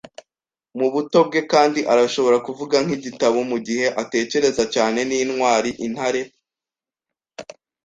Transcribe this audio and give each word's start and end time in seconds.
mubuto 0.77 1.17
bwe 1.27 1.41
kandi 1.51 1.79
arashobora 1.93 2.37
kuvuga 2.47 2.75
nkigitabo 2.85 3.39
mugihe 3.51 3.85
atekereza 4.01 4.63
cyane; 4.73 4.99
n'intwari- 5.09 5.69
intare 5.85 6.21